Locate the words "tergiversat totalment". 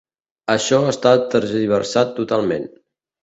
1.35-2.67